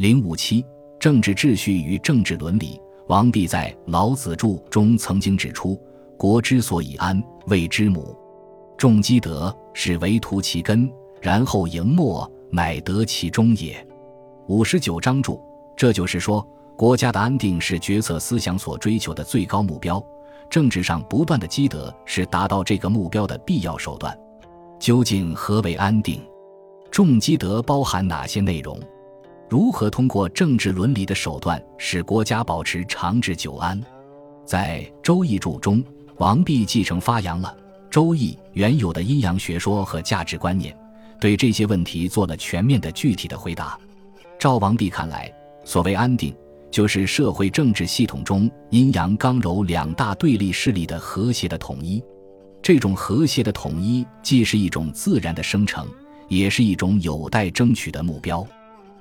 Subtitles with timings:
[0.00, 0.64] 零五七，
[0.98, 2.80] 政治秩序与政治伦理。
[3.08, 5.78] 王弼在《老子著》中曾经指出
[6.16, 8.16] ：“国之所以安，谓之母。
[8.78, 10.90] 重积德，是为图其根，
[11.20, 13.86] 然后盈末，乃得其终也。”
[14.48, 15.38] 五十九章注。
[15.76, 16.42] 这就是说，
[16.78, 20.02] 国家的安定是决策思想所追求的最高目标，
[20.48, 24.18] 政治上不断的积德是达到这个目标的必要手段。
[24.78, 26.22] 究竟何为安定？
[26.90, 28.80] 重积德包含哪些内容？
[29.50, 33.82] 如何通过政治伦理的手段使国家保持长治久安？
[34.46, 35.82] 在《周易注》中，
[36.18, 37.52] 王弼继承发扬了
[37.90, 40.72] 《周易》原有的阴阳学说和价值观念，
[41.20, 43.76] 对这些问题做了全面的具体的回答。
[44.38, 45.28] 赵王弼看来，
[45.64, 46.32] 所谓安定，
[46.70, 52.00] 就是社会政治系统中阴阳刚柔两大对立势力的和谐的统一。
[52.62, 55.88] 这种和谐的统一，既是一种自然的生成，
[56.28, 58.46] 也是一种有待争取的目标。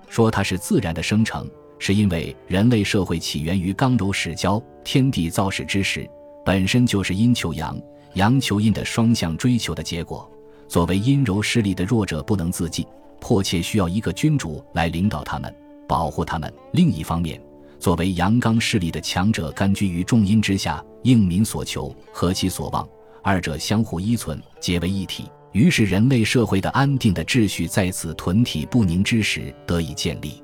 [0.10, 6.10] 说它是自然的生成，是因为人类社会起源于刚柔始交，天地造始之时，
[6.44, 7.80] 本身就是阴求阳、
[8.16, 10.30] 阳求阴的双向追求的结果。
[10.68, 12.86] 作为阴柔势力的弱者不能自济，
[13.20, 15.56] 迫切需要一个君主来领导他们、
[15.88, 16.52] 保护他们。
[16.74, 17.42] 另一方面，
[17.80, 22.88] 作为阳刚势力的强者甘居于众阴之下，应民所求，合其所望，
[23.24, 25.26] 二者相互依存，结为一体。
[25.52, 30.44] 于是，人类社会的安定的秩序在此屯体不宁之时得以建立。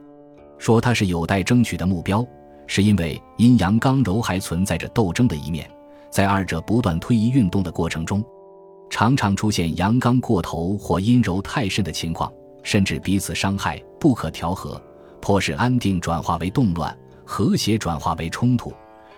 [0.57, 2.25] 说它是有待争取的目标，
[2.65, 5.69] 是因为阴阳刚柔还存在着斗争的一面，
[6.09, 8.23] 在二者不断推移运动的过程中，
[8.89, 12.31] 常常出现阳刚过头或阴柔太甚的情况，
[12.63, 14.81] 甚至彼此伤害，不可调和，
[15.21, 18.73] 迫使安定转化为动乱，和谐转化为冲突。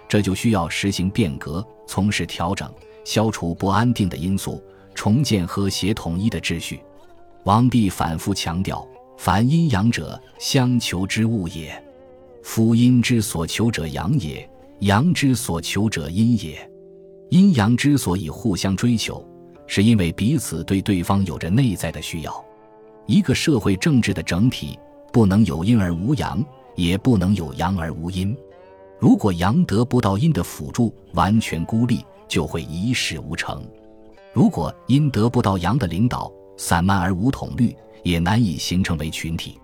[0.09, 2.69] 这就需要实行变革，从事调整，
[3.05, 4.61] 消除不安定的因素。
[4.97, 6.81] 重建和谐统一的秩序，
[7.43, 11.71] 王弼反复强调：凡阴阳者，相求之物也。
[12.41, 16.67] 夫阴之所求者阳也，阳之所求者阴也。
[17.29, 19.23] 阴阳之所以互相追求，
[19.67, 22.45] 是因为彼此对对方有着内在的需要。
[23.05, 24.79] 一个社会政治的整体，
[25.13, 26.43] 不能有阴而无阳，
[26.75, 28.35] 也不能有阳而无阴。
[28.99, 33.63] 如果阳得不到阴的辅助，完全孤立，就会一事无成。
[34.33, 39.59] 如果因得不到阳的领导，散漫而无统律，也难以形成为群体。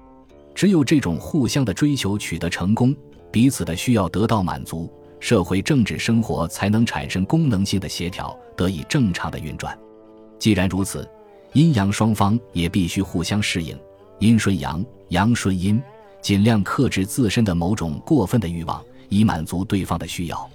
[0.56, 2.96] 只有这种互相的追求取得成功，
[3.32, 9.78] 彼此的需要得到满足，社会政治生活才能产生功能性的协调，得以正常的运转。
[10.38, 11.08] 既然如此，
[11.54, 13.78] 阴阳双方也必须互相适应，
[14.20, 15.82] 阴顺阳，阳顺阴，
[16.22, 20.50] 尽量克制自身的某种过分的欲望，以满足对方的需要。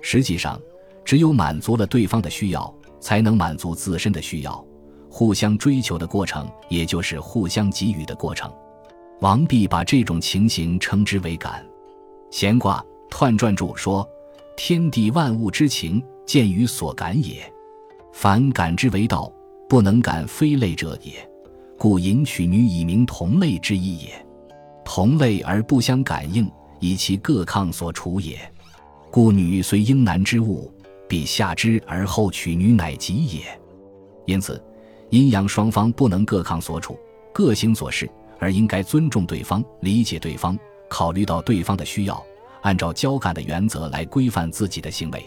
[0.00, 0.60] 实际上，
[1.04, 2.72] 只有满足了对方的需要。
[3.06, 4.66] 才能满足自身的需要，
[5.08, 8.52] 互相追求的过程，也就是互相给予的过程。
[9.20, 11.64] 王弼把这种情形称之为“感”。
[12.32, 14.04] 闲卦彖传注说
[14.58, 17.48] ：“天地万物之情，见于所感也。
[18.12, 19.32] 凡感之为道，
[19.68, 21.12] 不能感非类者也。
[21.78, 24.26] 故引取女以明同类之意也。
[24.84, 26.50] 同类而不相感应，
[26.80, 28.36] 以其各抗所处也。
[29.12, 30.68] 故女虽应男之物。”
[31.08, 33.42] 必下之而后取女，乃吉也。
[34.24, 34.62] 因此，
[35.10, 36.98] 阴阳双方不能各抗所处、
[37.32, 38.08] 各行所事，
[38.38, 40.58] 而应该尊重对方、理解对方，
[40.88, 42.24] 考虑到对方的需要，
[42.62, 45.24] 按照交感的原则来规范自己的行为。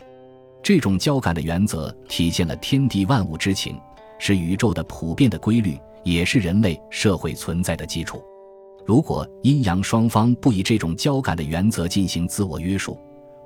[0.62, 3.80] 这种交感的原则体现了天地万物之情，
[4.20, 8.22] 是宇宙的普遍的规律，也是人类社会存在的基础。
[8.86, 12.98] 如果阴阳双方不以这种交感的原则进行自我约束，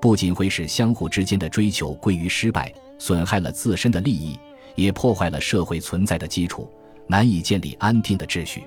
[0.04, 4.38] 不仅会使相互之间的追求归于失败，损害了自身的利益，
[4.76, 6.70] 也破坏了社会存在的基础，
[7.08, 8.66] 难以建立安定的秩序。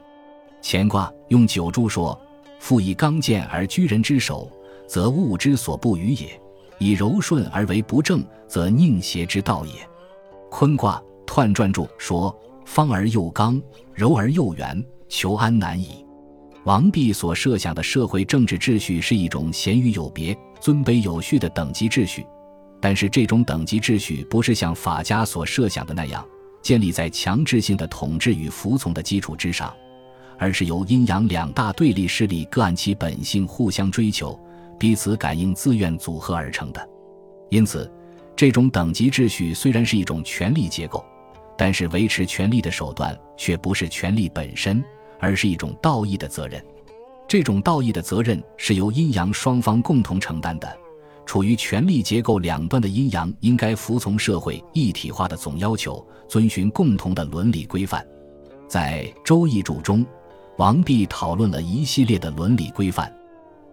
[0.62, 2.18] 乾卦用九柱说
[2.58, 4.50] ：“复以刚健而居人之首，
[4.88, 6.28] 则物之所不与也；
[6.78, 9.72] 以柔顺而为不正，则宁邪之道也。”
[10.50, 13.60] 坤卦彖传注说：“方而又刚，
[13.92, 16.02] 柔而又圆，求安难矣。”
[16.66, 20.36] 王弼所设想的社会政治秩序是一种贤愚有别。
[20.60, 22.26] 尊卑有序的等级秩序，
[22.80, 26.26] 但是这种等级秩序不是像法家所设想的那样
[26.62, 29.72] 建立在强制性的统治与服从的基础之上，
[30.38, 34.36] 而是由阴阳两大对立势力各按其本性互相追求、
[34.76, 36.88] 彼此感应、自愿组合而成的。
[37.48, 37.88] 因此，
[38.34, 41.04] 这种等级秩序虽然是一种权力结构，
[41.56, 44.82] 但是维持权力的手段却不是权力本身，
[45.18, 46.64] 而是一种道义的责任。
[47.28, 50.78] 这种道义的责任是由阴阳双方共同承担的。
[51.24, 58.06] 处于权力结构两端的阴阳应该服从社会一体化的总要求，遵循共同的伦理规范。
[58.68, 60.06] 在《周易注》中，
[60.56, 63.12] 王弼讨论了一系列的伦理规范，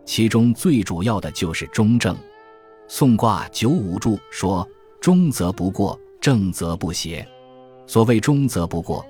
[0.04, 2.18] 其中最主要的就是中正。
[2.88, 4.68] 宋卦九五注说
[5.00, 7.24] ：“中则不过，正则不邪。”
[7.86, 9.06] 所谓中则不过，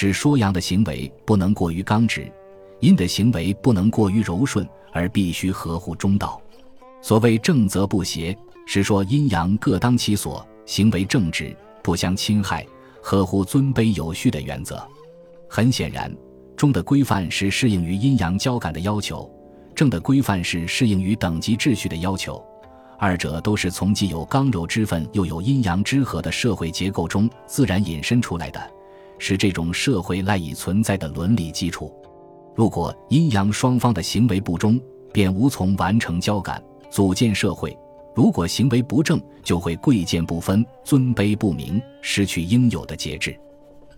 [0.00, 2.30] 是说阳的行为不能过于刚直，
[2.78, 6.40] 阴的行为不能过于柔顺，而必须合乎中道。
[7.02, 11.52] 所谓正则不邪，是说阴阳各当其所，行为正直，
[11.82, 12.64] 不相侵害，
[13.02, 14.80] 合乎尊卑有序的原则。
[15.48, 16.08] 很显然。
[16.56, 19.28] 中的规范是适应于阴阳交感的要求，
[19.74, 22.40] 正的规范是适应于等级秩序的要求，
[23.00, 28.60] 二者都是从既有刚柔之分又有阴阳之和的社会结构中自然引申出来的，
[29.18, 31.92] 是这种社会赖以存在的伦理基础。
[32.56, 34.80] 如果阴阳双方的行为不中，
[35.12, 37.70] 便无从完成交感，组建社会；
[38.14, 43.38] 如果行为不正，就会贵贱不分，尊卑不明，失去应有的节制。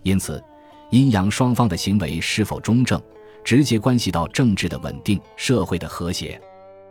[0.03, 0.43] 因此。
[0.91, 3.01] 阴阳双方的行为是否中正，
[3.45, 6.37] 直接关系到政治的稳定、社会的和谐。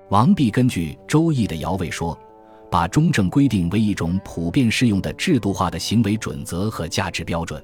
[0.08, 2.18] 王弼根据《周易》的爻位说，
[2.70, 7.62] 把中正规定为一种普遍适用的制度化的行为准则和价值标准。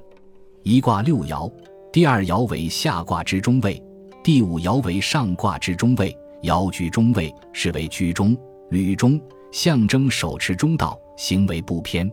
[0.69, 1.49] 一卦六爻，
[1.93, 3.81] 第二爻为下卦之中位，
[4.21, 8.35] 第五爻为上卦之中位，爻居中位，是为居中、
[8.69, 9.17] 履中，
[9.49, 12.11] 象征手持中道，行为不偏。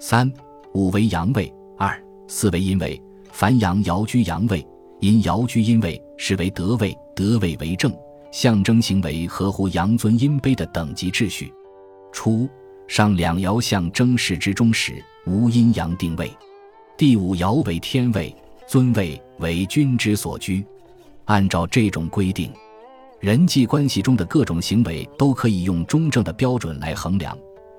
[0.00, 0.28] 三
[0.72, 1.96] 五为阳位，二
[2.26, 3.00] 四为阴位。
[3.30, 4.66] 凡阳爻居阳位，
[4.98, 6.92] 阴爻居阴位，是为德位。
[7.14, 7.96] 德位为正，
[8.32, 11.54] 象征行为合乎阳尊阴卑的等级秩序。
[12.12, 12.48] 初，
[12.88, 16.28] 上两爻象征世之中时，无阴阳定位。
[16.96, 18.32] 第五爻为天位，
[18.68, 20.64] 尊位为君之所居。
[21.24, 22.52] 按照这种规定，
[23.18, 27.36] 人际关系中的各种行为都可以用中正的标准来衡量，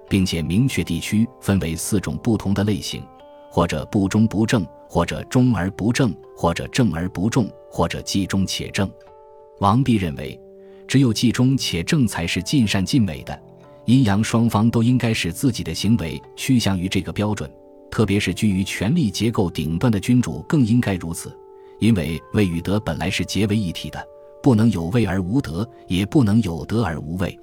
[0.10, 3.02] 并且明确地区分为四种不同的类型。
[3.50, 8.92] 或者不中不正，或者中而不正，或者正而不中，或者既中且正。
[9.60, 10.38] 王弼认为，
[10.90, 13.42] 只有既中且正才是尽善尽美的。
[13.86, 17.50] 阴阳双方都应该使自己的行为趋向于这个标准，
[17.92, 21.38] 特别是居于权力结构顶端的君主更应该如此。
[21.80, 24.06] 因为位与德本来是结为一体的，
[24.42, 27.38] 不能有位而无德，也不能有德而无位。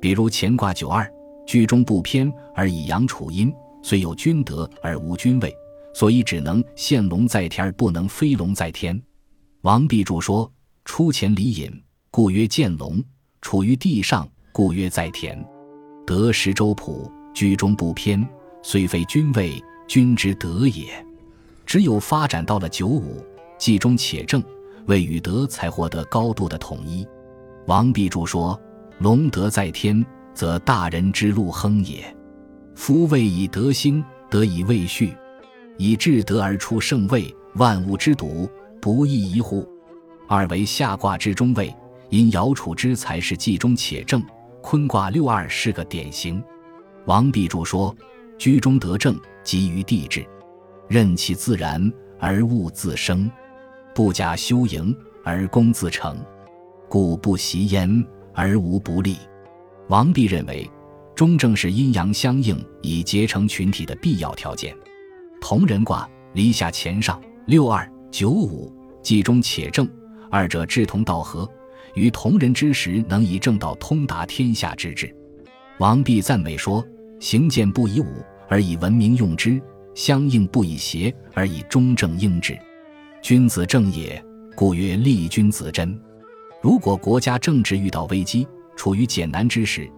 [0.00, 1.08] 比如乾卦九二，
[1.46, 3.52] 居中不偏而以阳处阴。
[3.80, 5.54] 虽有君德而无君位，
[5.94, 9.00] 所以只能现龙在天而不能飞龙在天。
[9.62, 10.50] 王弼注说
[10.84, 11.70] ：“出前离隐，
[12.10, 13.00] 故曰见龙；
[13.40, 15.42] 处于地上，故曰在田。
[16.04, 18.28] 得时周朴，居中不偏，
[18.62, 21.04] 虽非君位，君之德也。
[21.66, 23.24] 只有发展到了九五，
[23.58, 24.42] 既中且正，
[24.86, 27.06] 位与德才获得高度的统一。”
[27.66, 28.58] 王弼注说
[29.00, 32.04] ：“龙德在天，则大人之路亨也。”
[32.74, 35.12] 夫位以德兴，德以位序，
[35.76, 38.48] 以至德而出圣位，万物之笃，
[38.80, 39.68] 不亦宜乎？
[40.28, 41.74] 二为下卦之中位，
[42.08, 44.22] 因爻处之才是既中且正。
[44.62, 46.42] 坤卦六二是个典型。
[47.04, 47.94] 王弼注说：
[48.38, 49.18] 居中得正，
[49.48, 50.26] 基于地质，
[50.88, 51.90] 任其自然
[52.20, 53.30] 而物自生，
[53.94, 56.22] 不假修营而功自成，
[56.86, 58.04] 故不习焉
[58.34, 59.16] 而无不利。
[59.88, 60.70] 王弼认为。
[61.14, 64.72] 中正是阴阳相应以结成群体的必要条件。
[65.40, 68.72] 同人卦离下乾上六二九五，
[69.02, 69.88] 既中且正，
[70.30, 71.50] 二者志同道合，
[71.94, 75.12] 于同人之时能以正道通达天下之志。
[75.78, 76.86] 王弼赞美说
[77.18, 79.60] ：“行健不以武而以文明用之，
[79.94, 82.58] 相应不以邪而以中正应之。
[83.22, 84.22] 君子正也，
[84.54, 85.98] 故曰立君子贞。
[86.60, 89.88] 如果国家政治遇到危机，处于艰难之时。”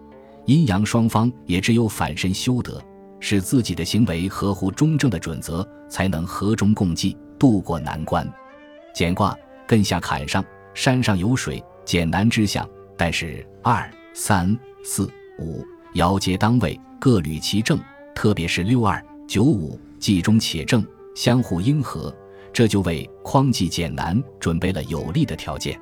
[0.47, 2.83] 阴阳双方也只有反身修德，
[3.19, 8.27] 使自己的行为合乎中正的准则，才能和衷共济，渡过难关。
[8.91, 10.43] 简卦艮下坎上，
[10.73, 12.67] 山上有水，简难之象。
[12.97, 15.07] 但是二、三、四、
[15.39, 17.79] 五爻皆当位，各履其正，
[18.21, 20.85] 特别是六二、九五，既中且正，
[21.15, 22.15] 相互应和，
[22.53, 25.81] 这就为匡济简难准备了有利的条件。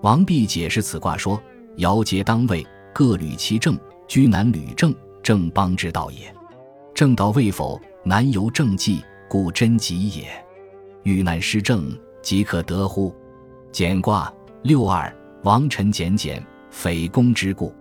[0.00, 1.42] 王弼解释此卦说：
[1.78, 3.76] 爻皆当位，各履其正。
[4.06, 6.32] 居难履正，正邦之道也。
[6.94, 10.28] 正道未否，难由正纪，故真吉也。
[11.02, 11.90] 遇难失正，
[12.22, 13.12] 即可得乎？
[13.72, 15.12] 简卦六二，
[15.42, 17.74] 王臣简简，匪公之故。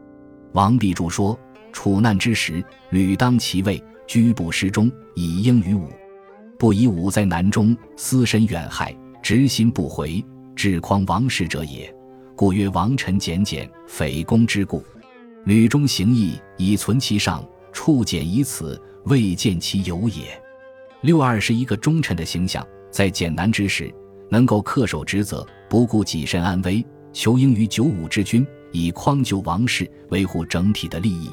[0.53, 1.39] 王弼注说：
[1.71, 3.79] 处难之时，履当其位，
[4.11, 5.87] 居不失中，以应于武。
[6.59, 10.21] 不以武在难中，思身远害，执心不回，
[10.53, 11.89] 至匡王室者也。
[12.35, 14.83] 故曰王臣简简，匪公之故。
[15.45, 17.41] 履中行义，以存其上；
[17.71, 20.37] 处简以此，未见其有也。
[21.03, 23.89] 六二是一个忠臣的形象，在艰难之时，
[24.29, 31.29] 能够恪守职责，不顾己身安危，求应于九五之君，以匡救王室，维护整体的利益。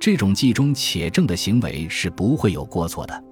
[0.00, 3.24] 这种既中且正的行为是不会有过错的。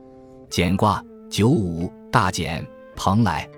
[0.48, 2.66] 简卦九五大简
[2.96, 3.48] 蓬莱，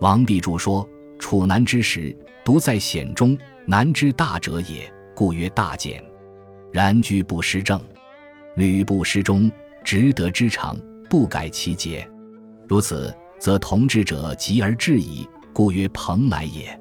[0.00, 0.86] 王弼注说：
[1.18, 6.02] 处难之时，独在险中，难之大者也，故曰大简。
[6.72, 7.80] 然居不失正，
[8.56, 9.50] 履不失忠，
[9.84, 10.76] 执德之长，
[11.08, 12.06] 不改其节。
[12.68, 16.78] 如此，则同志者极而至矣，故曰蓬莱也。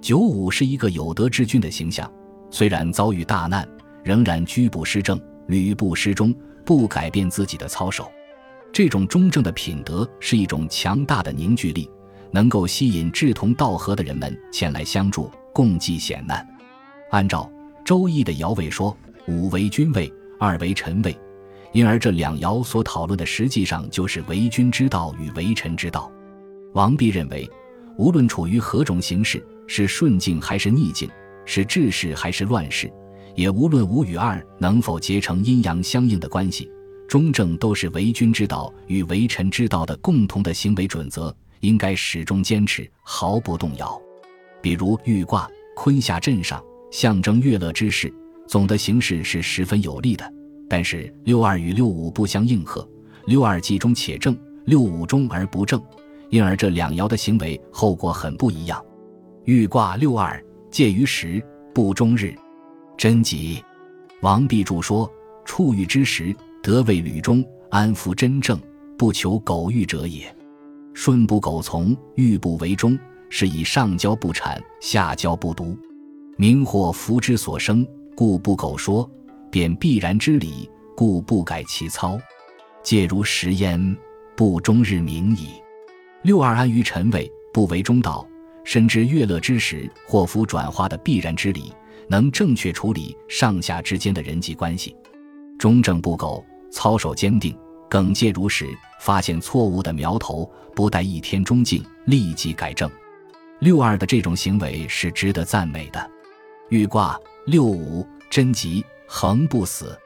[0.00, 2.10] 九五是一个有德之君的形象，
[2.50, 3.68] 虽然遭遇大难，
[4.06, 6.32] 仍然居不失正，履不失忠，
[6.64, 8.08] 不改变自己的操守。
[8.72, 11.90] 这种忠正的品德是一种强大的凝聚力，
[12.30, 16.46] 能够吸引志同道合的人们前来相助，共济险难。
[17.10, 17.50] 按照
[17.84, 18.96] 《周易》的爻位说。
[19.28, 20.08] 五为君位，
[20.38, 21.18] 二为臣位，
[21.72, 26.08] 因而这两爻所讨论的实际上就是为君之道与为臣之道。
[26.74, 27.50] 王弼认为，
[27.98, 31.10] 无论处于何种形势，是顺境还是逆境，
[31.44, 32.88] 是治世还是乱世，
[33.36, 36.68] 也无论五与二能否结成阴阳相应的关系，
[37.06, 44.00] 中正都是为君之道与为臣之道的共同的行为准则，应该始终坚持，毫不动摇。
[44.62, 48.12] 比如玉卦坤下震上，象征悦乐之势。
[48.48, 50.32] 总的形势是十分有利的，
[50.68, 52.88] 但是六二与六五不相应和，
[53.26, 55.82] 六二既中且正，六五中而不正，
[56.30, 58.82] 因而这两爻的行为后果很不一样。
[59.44, 61.42] 豫卦六二介于时，
[61.74, 62.34] 不终日，
[62.96, 63.62] 真吉。
[64.22, 65.10] 王弼注说：
[65.44, 68.58] 处遇之时，得位履中，安服真正，
[68.96, 70.34] 不求苟欲者也。
[70.94, 72.98] 顺不苟从，欲不为中，
[73.28, 75.76] 是以上交不谄，下交不独，
[76.38, 77.86] 明或福之所生。
[78.14, 79.08] 故不苟说，
[79.50, 82.18] 便必然之理；故不改其操，
[82.82, 83.96] 介如食焉，
[84.34, 85.50] 不终日明矣。
[86.22, 88.26] 六二安于臣位，不为中道，
[88.64, 91.70] 深知乐乐之时祸福转化的必然之理，
[92.08, 94.96] 能正确处理上下之间的人际关系。
[95.58, 97.56] 忠正不苟，操守坚定，
[97.88, 98.66] 耿介如石，
[99.00, 102.90] 发现错误的苗头，不待一天中镜，立即改正。
[103.60, 106.10] 六二的这种行为是值得赞美的。
[106.68, 107.18] 豫卦。
[107.46, 109.96] 六五贞吉，恒不死。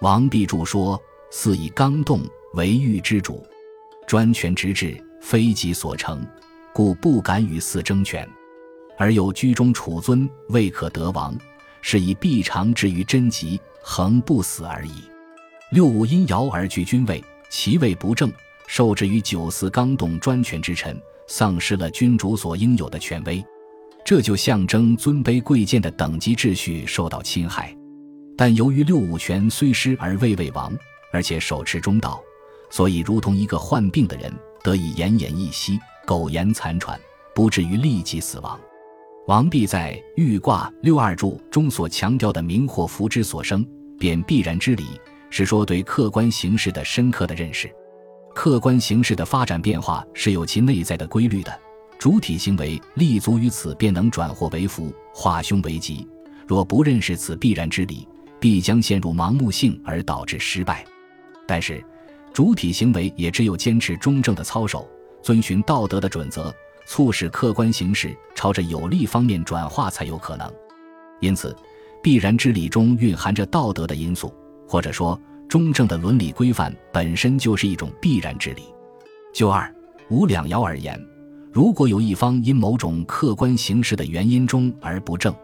[0.00, 0.98] 王弼注说
[1.30, 2.22] ：“四以刚动
[2.54, 3.46] 为欲之主，
[4.06, 6.26] 专权直至，非己所成，
[6.72, 8.26] 故不敢与四争权。
[8.98, 11.34] 而有居中处尊，未可得王，
[11.80, 15.04] 是以必长至于贞吉，恒不死而已。”
[15.70, 18.32] 六五因爻而居君位，其位不正，
[18.66, 23.44] 受制于九四刚动专权之臣，丧失了君主所应有的权威。
[24.04, 27.76] 这就象征尊卑贵贱的等级秩序受到侵害，
[28.36, 30.72] 但由于六五权虽失而未为亡，
[31.12, 32.18] 而且手持中道，
[32.70, 36.98] 所以如同一个患病的人得以奄奄一息、苟延残喘，
[37.34, 38.58] 不至于立即死亡。
[39.28, 43.62] 王弼在《豫卦六二注》中所强调的“明或福之所生，
[43.98, 47.70] 便必然之理”，是说对客观形势的深刻的认识。
[48.34, 51.60] 客观形势的发展变化是有其内在的规律的。
[51.98, 56.08] 主体行为立足于此，便能转祸为福，化凶为吉。
[56.46, 58.08] 若不认识此必然之理，
[58.40, 60.82] 必将陷入盲目性而导致失败。
[61.46, 61.84] 但是，
[62.32, 64.88] 主体行为也只有坚持中正的操守，
[65.22, 66.50] 遵循道德的准则，
[66.88, 70.50] 促使客观形势朝着有利方面转化，才有可能。
[71.20, 71.54] 因此，
[72.02, 74.32] 必然之理中蕴含着道德的因素，
[74.66, 78.62] 或者说，中正的伦理规范本身就是一种必然之理。
[79.34, 79.70] 就二
[80.08, 80.98] 无两爻而言。
[81.52, 85.34] 如果有一方因某种客观形势的原因中而不正，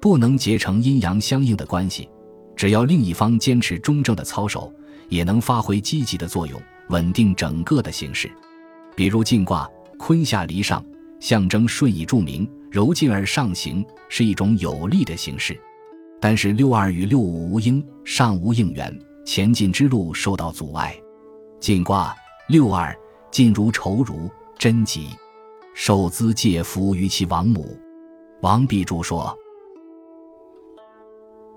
[0.00, 2.08] 不能结成阴阳相应的关系，
[2.56, 4.72] 只要另一方坚持中正的操守，
[5.08, 8.28] 也能发挥积极的作用，稳定整个的形势。
[8.96, 9.68] 比如晋卦
[10.04, 10.84] 坤下离上，
[11.20, 15.56] 象征顺以著名，柔进而上行，是一种有利的形式。
[16.20, 18.92] 但是六二与六五无应，上无应援，
[19.24, 20.92] 前进之路受到阻碍。
[21.60, 22.12] 晋卦
[22.48, 22.92] 六二
[23.30, 24.28] 进如仇如
[24.58, 25.06] 贞吉。
[25.72, 27.78] 受资借福于其王母，
[28.40, 29.32] 王弼注说。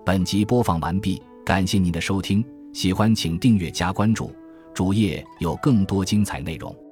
[0.06, 4.32] 本集播放完毕，感谢您的收听，喜欢请订阅加关注，
[4.72, 6.85] 主页有更多精彩内容。